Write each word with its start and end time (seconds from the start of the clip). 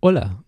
Hola, 0.00 0.44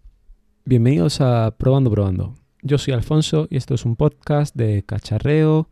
bienvenidos 0.66 1.20
a 1.22 1.54
Probando 1.56 1.90
Probando. 1.90 2.34
Yo 2.62 2.76
soy 2.76 2.92
Alfonso 2.92 3.48
y 3.50 3.56
esto 3.56 3.74
es 3.74 3.86
un 3.86 3.96
podcast 3.96 4.54
de 4.54 4.82
cacharreo, 4.84 5.68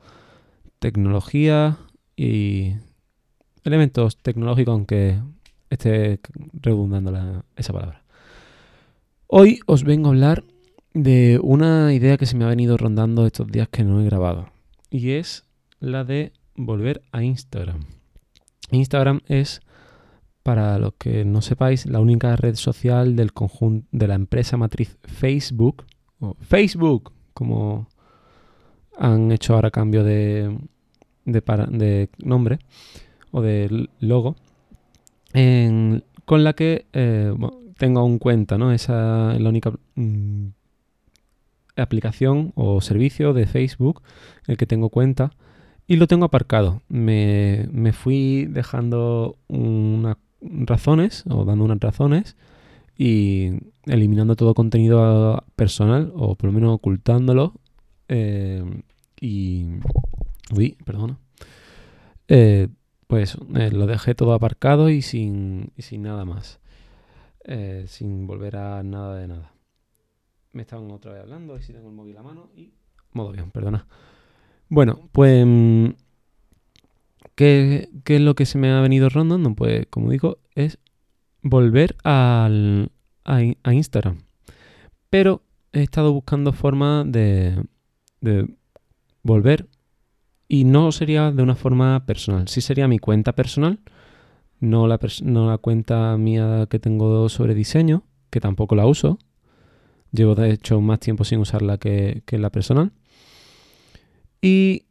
tecnología 0.79 1.77
y 2.17 2.73
elementos 3.65 4.17
tecnológicos, 4.17 4.73
aunque 4.73 5.19
esté 5.69 6.21
redundando 6.55 7.45
esa 7.57 7.73
palabra. 7.75 8.03
Hoy 9.27 9.61
os 9.67 9.85
vengo 9.85 10.09
a 10.09 10.13
hablar 10.13 10.45
de 10.95 11.39
una 11.43 11.93
idea 11.93 12.17
que 12.17 12.27
se 12.27 12.37
me 12.37 12.47
ha 12.47 12.49
venido 12.49 12.79
rondando 12.79 13.27
estos 13.27 13.47
días 13.49 13.69
que 13.69 13.85
no 13.85 14.01
he 14.01 14.05
grabado 14.07 14.49
y 14.91 15.11
es 15.11 15.45
la 15.81 16.05
de 16.05 16.33
volver 16.55 17.03
a 17.13 17.23
Instagram. 17.23 17.85
Instagram 18.71 19.21
es 19.27 19.61
para 20.47 20.79
los 20.79 20.93
que 20.95 21.25
no 21.25 21.43
sepáis, 21.43 21.87
la 21.87 21.99
única 21.99 22.37
red 22.37 22.55
social 22.55 23.17
del 23.17 23.33
conjunto 23.33 23.89
de 23.91 24.07
la 24.07 24.15
empresa 24.15 24.57
matriz 24.57 24.97
Facebook, 25.03 25.85
o 26.21 26.37
Facebook, 26.41 27.13
como 27.35 27.89
han 28.97 29.33
hecho 29.33 29.55
ahora 29.55 29.73
cambio 29.73 30.05
de, 30.05 30.57
de, 31.25 32.09
nombre 32.19 32.61
o 33.33 33.43
de 33.43 33.89
logo, 33.99 34.37
con 36.25 36.45
la 36.45 36.53
que 36.53 36.87
eh, 36.93 37.35
tengo 37.77 37.99
aún 37.99 38.21
cuenta, 38.21 38.57
¿no? 38.57 38.71
Esa 38.71 39.35
es 39.35 39.41
la 39.41 39.49
única 39.49 39.73
mm, 39.97 40.47
aplicación 41.75 42.53
o 42.55 42.81
servicio 42.81 43.33
de 43.33 43.47
Facebook 43.47 44.01
en 44.47 44.53
el 44.53 44.57
que 44.57 44.67
tengo 44.67 44.91
cuenta 44.91 45.33
y 45.89 45.97
lo 45.97 46.07
tengo 46.07 46.25
aparcado. 46.25 46.83
Me, 46.89 47.69
me 47.73 47.93
fui 47.93 48.47
dejando 48.47 49.39
unas 49.49 50.19
razones 50.41 51.25
o 51.29 51.45
dando 51.45 51.65
unas 51.65 51.81
razones 51.81 52.37
y 52.97 53.51
eliminando 53.85 54.37
todo 54.37 54.55
contenido 54.55 55.45
personal 55.55 56.13
o 56.15 56.35
por 56.35 56.49
lo 56.49 56.53
menos 56.53 56.75
ocultándolo 56.75 57.55
eh, 58.09 58.83
y 59.21 59.67
uy 60.55 60.77
perdona. 60.85 61.19
Eh, 62.29 62.69
pues 63.07 63.39
eh, 63.55 63.71
lo 63.71 63.87
dejé 63.87 64.15
todo 64.15 64.33
aparcado 64.33 64.91
y 64.91 65.03
sin, 65.03 65.73
sin 65.79 66.03
nada 66.03 66.25
más. 66.25 66.61
Sin 67.87 68.27
volver 68.27 68.57
a 68.57 68.83
nada 68.83 69.15
de 69.17 69.29
nada. 69.29 69.53
Me 70.53 70.63
estaban 70.63 70.91
otra 70.91 71.13
vez 71.13 71.23
hablando 71.23 71.57
y 71.57 71.63
si 71.63 71.73
tengo 71.73 71.89
el 71.89 71.95
móvil 71.95 72.17
a 72.17 72.23
mano 72.25 72.51
y 72.57 72.75
modo 73.13 73.31
bien 73.31 73.53
perdona. 73.53 73.87
Bueno 74.69 75.09
pues 75.13 75.47
mm, 75.47 75.91
¿Qué, 77.37 77.91
qué 78.05 78.17
es 78.17 78.23
lo 78.23 78.35
que 78.35 78.47
se 78.47 78.59
me 78.59 78.71
ha 78.73 78.81
venido 78.81 79.09
rondando? 79.11 79.55
Pues, 79.55 79.87
como 79.91 80.11
digo, 80.11 80.39
es 80.57 80.79
volver 81.43 81.97
al, 82.05 82.91
a, 83.25 83.43
in- 83.43 83.59
a 83.63 83.75
Instagram. 83.75 84.19
Pero 85.11 85.43
he 85.73 85.83
estado 85.83 86.13
buscando 86.13 86.53
formas 86.53 87.11
de, 87.11 87.63
de 88.21 88.49
volver 89.23 89.69
y 90.49 90.65
no 90.65 90.93
sería 90.93 91.33
de 91.33 91.43
una 91.43 91.57
forma 91.57 92.07
personal. 92.07 92.49
Sí 92.49 92.61
sería 92.61 92.89
mi 92.89 92.99
cuenta 92.99 93.35
personal, 93.35 93.81
no 94.61 94.87
la, 94.89 94.99
no 95.23 95.51
la 95.51 95.59
cuenta 95.59 96.17
mía 96.17 96.67
que 96.71 96.79
tengo 96.79 97.29
sobre 97.29 97.55
diseño, 97.55 98.05
que 98.31 98.41
tampoco 98.41 98.75
la 98.75 98.87
uso. 98.87 99.19
Llevo, 100.13 100.35
de 100.35 100.53
hecho, 100.53 100.81
más 100.81 101.01
tiempo 101.01 101.25
sin 101.25 101.41
usarla 101.41 101.79
que, 101.79 102.23
que 102.27 102.39
la 102.39 102.51
personal. 102.51 102.93
Y 104.41 104.86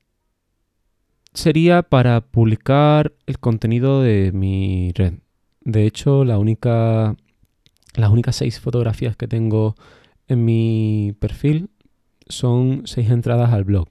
sería 1.36 1.84
para 1.84 2.22
publicar 2.22 3.14
el 3.28 3.40
contenido 3.40 4.02
de 4.02 4.32
mi 4.34 4.92
red. 4.96 5.16
De 5.62 5.86
hecho, 5.86 6.26
la 6.26 6.38
única, 6.38 7.16
las 7.96 8.10
únicas 8.10 8.36
seis 8.36 8.60
fotografías 8.60 9.16
que 9.16 9.28
tengo 9.28 9.76
en 10.28 10.46
mi 10.46 11.14
perfil 11.20 11.70
son 12.28 12.84
seis 12.86 13.10
entradas 13.10 13.54
al 13.54 13.66
blog. 13.66 13.88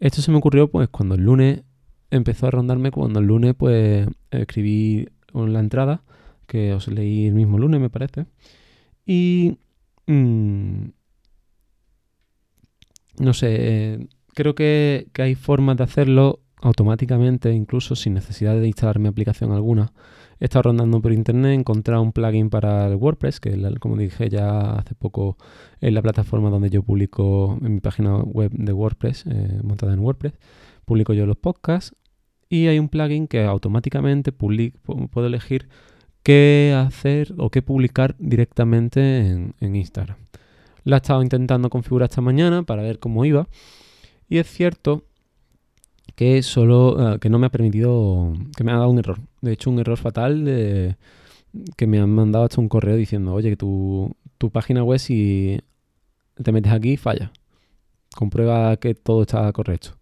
Esto 0.00 0.22
se 0.22 0.30
me 0.30 0.38
ocurrió 0.38 0.70
pues 0.70 0.88
cuando 0.88 1.16
el 1.16 1.22
lunes 1.22 1.62
empezó 2.10 2.46
a 2.46 2.50
rondarme, 2.50 2.90
cuando 2.90 3.20
el 3.20 3.26
lunes 3.26 3.54
pues 3.54 4.08
escribí 4.30 5.08
la 5.34 5.60
entrada, 5.60 6.02
que 6.46 6.72
os 6.72 6.88
leí 6.88 7.26
el 7.26 7.34
mismo 7.34 7.58
lunes 7.58 7.80
me 7.80 7.90
parece. 7.90 8.26
Y... 9.04 9.58
mm, 10.06 10.84
no 13.18 13.34
sé, 13.34 13.56
eh, 13.58 14.08
creo 14.38 14.54
que, 14.54 15.08
hay 15.18 15.34
formas 15.34 15.76
de 15.78 15.82
hacerlo 15.82 16.38
automáticamente, 16.62 17.52
incluso 17.52 17.96
sin 17.96 18.14
necesidad 18.14 18.54
de 18.54 18.68
instalar 18.68 19.00
mi 19.00 19.08
aplicación 19.08 19.50
alguna. 19.50 19.92
He 20.38 20.44
estado 20.44 20.62
rondando 20.70 21.02
por 21.02 21.12
internet, 21.12 21.50
he 21.50 21.54
encontrado 21.54 22.02
un 22.02 22.12
plugin 22.12 22.48
para 22.48 22.86
el 22.86 22.94
WordPress, 22.94 23.40
que 23.40 23.60
como 23.80 23.96
dije 23.96 24.28
ya 24.28 24.76
hace 24.76 24.94
poco 24.94 25.36
es 25.80 25.92
la 25.92 26.02
plataforma 26.02 26.50
donde 26.50 26.70
yo 26.70 26.84
publico 26.84 27.58
en 27.64 27.74
mi 27.74 27.80
página 27.80 28.18
web 28.18 28.52
de 28.52 28.72
WordPress, 28.72 29.24
eh, 29.26 29.60
montada 29.64 29.92
en 29.92 29.98
WordPress, 29.98 30.34
publico 30.84 31.12
yo 31.14 31.26
los 31.26 31.36
podcasts 31.36 31.96
y 32.48 32.68
hay 32.68 32.78
un 32.78 32.88
plugin 32.88 33.26
que 33.26 33.42
automáticamente 33.42 34.30
puedo 34.30 35.26
elegir 35.26 35.68
qué 36.22 36.76
hacer 36.78 37.34
o 37.38 37.50
qué 37.50 37.60
publicar 37.62 38.14
directamente 38.20 39.18
en, 39.18 39.56
en 39.58 39.74
Instagram. 39.74 40.16
La 40.84 40.96
he 40.96 40.98
estado 40.98 41.24
intentando 41.24 41.70
configurar 41.70 42.08
esta 42.08 42.20
mañana 42.20 42.62
para 42.62 42.82
ver 42.82 43.00
cómo 43.00 43.24
iba 43.24 43.48
y 44.28 44.38
es 44.38 44.48
cierto 44.48 45.04
que 46.14 46.42
solo 46.42 47.14
eh, 47.14 47.18
que 47.20 47.30
no 47.30 47.38
me 47.38 47.46
ha 47.46 47.50
permitido 47.50 48.32
que 48.56 48.64
me 48.64 48.72
ha 48.72 48.76
dado 48.76 48.90
un 48.90 48.98
error. 48.98 49.20
De 49.40 49.52
hecho 49.52 49.70
un 49.70 49.78
error 49.78 49.98
fatal 49.98 50.96
que 51.76 51.86
me 51.86 51.98
han 51.98 52.10
mandado 52.10 52.44
hasta 52.44 52.60
un 52.60 52.68
correo 52.68 52.96
diciendo 52.96 53.34
oye 53.34 53.50
que 53.50 53.56
tu, 53.56 54.14
tu 54.38 54.50
página 54.50 54.84
web 54.84 54.98
si 54.98 55.60
te 56.42 56.52
metes 56.52 56.72
aquí 56.72 56.96
falla. 56.96 57.32
Comprueba 58.16 58.76
que 58.78 58.94
todo 58.94 59.22
está 59.22 59.50
correcto 59.52 59.98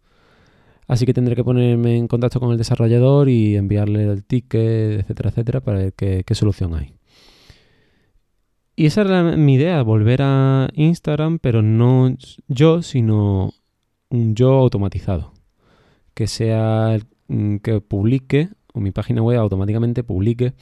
así 0.88 1.06
que 1.06 1.14
tendré 1.14 1.34
que 1.34 1.44
ponerme 1.44 1.96
en 1.96 2.08
contacto 2.08 2.40
con 2.40 2.52
el 2.52 2.58
desarrollador 2.58 3.28
y 3.28 3.56
enviarle 3.56 4.04
el 4.04 4.24
ticket 4.24 5.00
etcétera 5.00 5.30
etcétera 5.30 5.60
para 5.60 5.78
ver 5.78 5.92
qué, 5.94 6.22
qué 6.24 6.34
solución 6.34 6.74
hay. 6.74 6.94
Y 8.76 8.86
esa 8.86 9.02
era 9.02 9.22
mi 9.36 9.54
idea 9.54 9.82
volver 9.82 10.20
a 10.22 10.68
Instagram 10.74 11.38
pero 11.38 11.62
no 11.62 12.14
yo 12.48 12.82
sino 12.82 13.52
un 14.10 14.34
yo 14.34 14.52
automatizado 14.54 15.32
que 16.14 16.26
sea 16.26 16.98
mm, 17.28 17.56
que 17.56 17.80
publique 17.80 18.48
o 18.72 18.80
mi 18.80 18.90
página 18.92 19.22
web 19.22 19.38
automáticamente 19.40 20.02
publique 20.04 20.54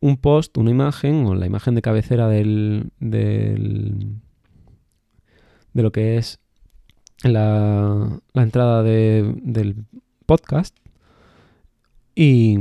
un 0.00 0.16
post, 0.16 0.56
una 0.58 0.70
imagen 0.70 1.26
o 1.26 1.34
la 1.34 1.46
imagen 1.46 1.74
de 1.74 1.82
cabecera 1.82 2.28
del, 2.28 2.90
del- 3.00 4.16
de 5.74 5.82
lo 5.82 5.92
que 5.92 6.16
es 6.16 6.40
la, 7.22 8.20
la 8.32 8.42
entrada 8.42 8.82
de- 8.82 9.34
del 9.42 9.84
podcast 10.26 10.74
y, 12.14 12.56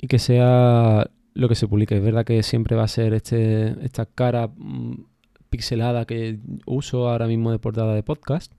y 0.00 0.06
que 0.06 0.18
sea 0.18 1.10
lo 1.34 1.48
que 1.48 1.54
se 1.54 1.66
publique. 1.68 1.96
Es 1.96 2.02
verdad 2.02 2.24
que 2.24 2.42
siempre 2.42 2.76
va 2.76 2.84
a 2.84 2.88
ser 2.88 3.14
este, 3.14 3.84
esta 3.84 4.06
cara 4.06 4.48
mm, 4.56 5.04
pixelada 5.50 6.04
que 6.06 6.38
uso 6.66 7.08
ahora 7.08 7.26
mismo 7.26 7.50
de 7.50 7.58
portada 7.58 7.94
de 7.94 8.02
podcast 8.02 8.52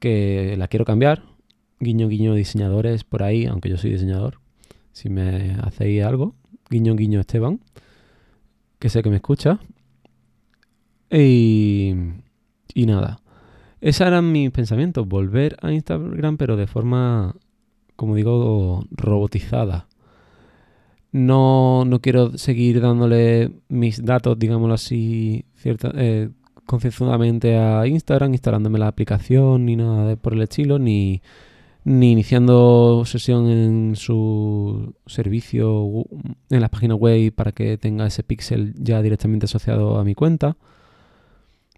que 0.00 0.56
la 0.58 0.66
quiero 0.66 0.84
cambiar. 0.84 1.22
Guiño, 1.78 2.08
guiño, 2.08 2.34
diseñadores 2.34 3.04
por 3.04 3.22
ahí, 3.22 3.46
aunque 3.46 3.68
yo 3.68 3.76
soy 3.76 3.90
diseñador. 3.90 4.40
Si 4.92 5.08
me 5.08 5.56
hacéis 5.62 6.02
algo, 6.02 6.34
guiño, 6.68 6.96
guiño, 6.96 7.20
Esteban, 7.20 7.60
que 8.78 8.88
sé 8.88 9.02
que 9.02 9.10
me 9.10 9.16
escucha. 9.16 9.60
Y, 11.10 11.94
y 12.74 12.86
nada, 12.86 13.20
esos 13.80 14.06
eran 14.06 14.30
mis 14.30 14.50
pensamientos, 14.50 15.08
volver 15.08 15.56
a 15.62 15.72
Instagram, 15.72 16.36
pero 16.36 16.56
de 16.56 16.66
forma, 16.66 17.34
como 17.96 18.14
digo, 18.14 18.84
robotizada. 18.90 19.88
No, 21.12 21.84
no 21.86 22.00
quiero 22.00 22.36
seguir 22.38 22.80
dándole 22.80 23.52
mis 23.68 24.04
datos, 24.04 24.38
digámoslo 24.38 24.74
así, 24.74 25.44
cierta, 25.56 25.90
eh, 25.96 26.30
concienzudamente 26.70 27.56
a 27.58 27.84
Instagram, 27.84 28.32
instalándome 28.32 28.78
la 28.78 28.86
aplicación, 28.86 29.66
ni 29.66 29.74
nada 29.74 30.06
de 30.06 30.16
por 30.16 30.34
el 30.34 30.42
estilo, 30.42 30.78
ni, 30.78 31.20
ni 31.82 32.12
iniciando 32.12 33.02
sesión 33.06 33.50
en 33.50 33.96
su 33.96 34.94
servicio 35.04 36.06
en 36.48 36.60
las 36.60 36.70
páginas 36.70 36.96
web 36.96 37.34
para 37.34 37.50
que 37.50 37.76
tenga 37.76 38.06
ese 38.06 38.22
pixel 38.22 38.72
ya 38.78 39.02
directamente 39.02 39.46
asociado 39.46 39.98
a 39.98 40.04
mi 40.04 40.14
cuenta. 40.14 40.56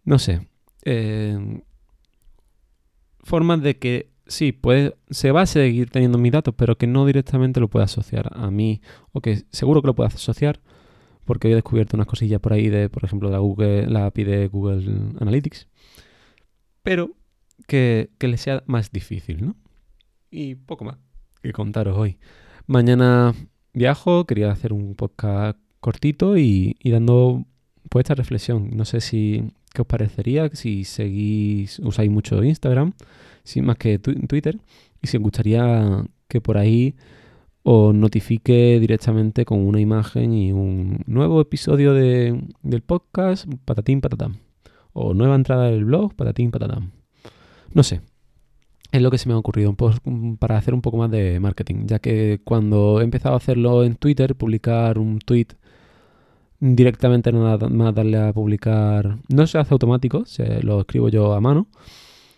No 0.05 0.19
sé. 0.19 0.47
eh, 0.85 1.63
formas 3.23 3.63
de 3.63 3.79
que 3.79 4.11
sí, 4.27 4.53
puede, 4.53 4.95
se 5.09 5.31
va 5.31 5.41
a 5.41 5.47
seguir 5.47 5.89
teniendo 5.89 6.19
mis 6.19 6.33
datos, 6.33 6.55
pero 6.55 6.77
que 6.77 6.87
no 6.87 7.07
directamente 7.07 7.61
lo 7.61 7.69
pueda 7.69 7.87
asociar 7.87 8.31
a 8.35 8.51
mí, 8.51 8.83
o 9.13 9.23
que 9.23 9.45
seguro 9.53 9.81
que 9.81 9.87
lo 9.87 9.95
pueda 9.95 10.09
asociar, 10.09 10.61
porque 11.25 11.51
he 11.51 11.55
descubierto 11.55 11.97
unas 11.97 12.07
cosillas 12.07 12.41
por 12.41 12.53
ahí 12.53 12.69
de, 12.69 12.89
por 12.89 13.05
ejemplo, 13.05 13.31
la 13.31 13.39
Google, 13.39 13.87
la 13.87 14.07
API 14.07 14.25
de 14.25 14.49
Google 14.49 15.13
Analytics, 15.21 15.69
pero 16.83 17.13
que, 17.67 18.11
que 18.19 18.29
le 18.29 18.37
sea 18.37 18.63
más 18.67 18.91
difícil, 18.91 19.47
¿no? 19.47 19.57
Y 20.31 20.55
poco 20.55 20.85
más 20.85 20.97
que 21.43 21.53
contaros 21.53 21.97
hoy. 21.97 22.19
Mañana 22.67 23.35
viajo, 23.75 24.25
quería 24.25 24.51
hacer 24.51 24.73
un 24.73 24.95
podcast 24.95 25.59
cortito 25.81 26.37
y, 26.39 26.77
dando 26.85 27.45
pues 27.91 28.05
esta 28.05 28.15
reflexión. 28.15 28.71
No 28.77 28.85
sé 28.85 29.01
si 29.01 29.53
qué 29.75 29.83
os 29.83 29.87
parecería, 29.87 30.49
si 30.53 30.85
seguís, 30.85 31.79
usáis 31.81 32.11
mucho 32.11 32.43
Instagram, 32.43 32.93
sin 33.43 33.65
más 33.65 33.77
que 33.77 33.99
Twitter, 33.99 34.59
y 35.03 35.09
si 35.09 35.17
os 35.17 35.23
gustaría 35.23 36.05
que 36.29 36.41
por 36.41 36.57
ahí 36.57 36.95
os 37.63 37.95
notifique 37.95 38.79
directamente 38.81 39.45
con 39.45 39.67
una 39.67 39.81
imagen 39.81 40.35
y 40.35 40.53
un 40.53 41.03
nuevo 41.07 41.41
episodio 41.41 41.93
de, 41.95 42.43
del 42.63 42.83
podcast, 42.83 43.47
patatín 43.65 44.01
patatam. 44.01 44.39
O 44.93 45.15
nueva 45.15 45.37
entrada 45.37 45.65
del 45.65 45.85
blog, 45.85 46.15
patatín 46.15 46.51
patatam. 46.51 46.91
No 47.73 47.83
sé. 47.83 48.01
Es 48.91 49.01
lo 49.01 49.11
que 49.11 49.17
se 49.17 49.29
me 49.29 49.35
ha 49.35 49.39
ocurrido 49.39 49.75
para 50.39 50.59
hacer 50.59 50.75
un 50.75 50.83
poco 50.83 50.99
más 50.99 51.11
de 51.11 51.41
marketing, 51.41 51.87
ya 51.87 51.99
que 51.99 52.41
cuando 52.45 53.01
he 53.01 53.05
empezado 53.05 53.35
a 53.35 53.39
hacerlo 53.39 53.85
en 53.85 53.97
Twitter, 53.97 54.35
publicar 54.37 54.99
un 54.99 55.19
tweet 55.19 55.47
directamente 56.61 57.33
nada 57.33 57.69
más 57.69 57.95
darle 57.95 58.19
a 58.19 58.33
publicar, 58.33 59.19
no 59.29 59.47
se 59.47 59.59
hace 59.59 59.75
automático, 59.75 60.27
se, 60.27 60.63
lo 60.63 60.81
escribo 60.81 61.09
yo 61.09 61.33
a 61.33 61.41
mano. 61.41 61.69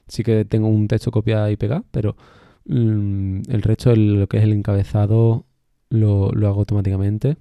Sí 0.06 0.22
que 0.22 0.44
tengo 0.44 0.68
un 0.68 0.86
texto 0.86 1.10
copiado 1.10 1.50
y 1.50 1.56
pegado, 1.56 1.84
pero 1.90 2.16
el 2.66 3.62
resto, 3.62 3.90
de 3.90 3.96
lo 3.96 4.26
que 4.26 4.38
es 4.38 4.44
el 4.44 4.52
encabezado, 4.52 5.46
lo, 5.90 6.28
hago 6.28 6.60
automáticamente. 6.60 7.36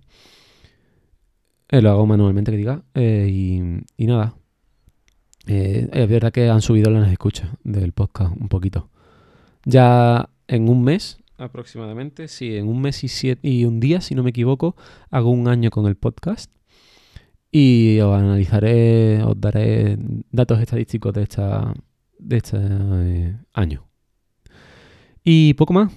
Eh, 1.69 1.81
lo 1.81 1.91
hago 1.91 2.05
manualmente, 2.05 2.51
que 2.51 2.57
diga. 2.57 2.83
Eh, 2.93 3.27
y, 3.97 4.05
nada. 4.05 4.35
Eh, 5.47 5.89
es 5.91 6.09
verdad 6.09 6.31
que 6.31 6.49
han 6.49 6.61
subido 6.61 6.89
las 6.91 7.11
escuchas 7.11 7.49
del 7.63 7.91
podcast 7.91 8.35
un 8.39 8.47
poquito. 8.47 8.89
Ya 9.65 10.29
en 10.47 10.69
un 10.69 10.83
mes 10.83 11.19
aproximadamente, 11.37 12.27
sí, 12.27 12.55
en 12.55 12.67
un 12.67 12.81
mes 12.81 13.03
y, 13.03 13.07
siete, 13.07 13.47
y 13.47 13.65
un 13.65 13.79
día, 13.79 14.01
si 14.01 14.15
no 14.15 14.23
me 14.23 14.29
equivoco, 14.29 14.75
hago 15.09 15.29
un 15.29 15.47
año 15.47 15.69
con 15.71 15.87
el 15.87 15.95
podcast. 15.95 16.51
Y 17.51 17.99
os 17.99 18.17
analizaré, 18.17 19.21
os 19.23 19.39
daré 19.39 19.97
datos 20.31 20.59
estadísticos 20.59 21.13
de, 21.13 21.23
esta, 21.23 21.73
de 22.17 22.37
este 22.37 22.57
año. 23.53 23.85
Y 25.23 25.53
poco 25.53 25.73
más. 25.73 25.91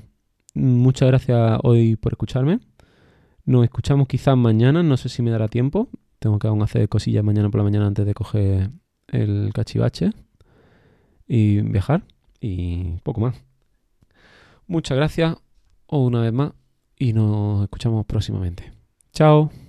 Muchas 0.55 1.09
gracias 1.09 1.59
hoy 1.63 1.97
por 1.97 2.13
escucharme. 2.13 2.61
Nos 3.45 3.65
escuchamos 3.65 4.09
quizás 4.09 4.37
mañana, 4.37 4.83
no 4.83 4.97
sé 4.97 5.09
si 5.09 5.23
me 5.23 5.31
dará 5.31 5.49
tiempo. 5.49 5.89
Tengo 6.19 6.39
que 6.39 6.49
aún 6.49 6.63
hacer 6.63 6.89
cosillas 6.89 7.23
mañana 7.23 7.51
por 7.51 7.59
la 7.59 7.65
mañana 7.65 7.87
antes 7.87 8.07
de 8.07 8.15
coger 8.15 8.71
el 9.09 9.51
cachivache 9.55 10.13
y 11.27 11.61
viajar. 11.61 12.05
Y 12.41 12.99
poco 13.03 13.21
más. 13.21 13.37
Muchas 14.67 14.97
gracias 14.97 15.37
una 15.89 16.21
vez 16.21 16.33
más 16.33 16.53
y 16.99 17.13
nos 17.13 17.63
escuchamos 17.63 18.05
próximamente. 18.07 18.73
Chao. 19.13 19.51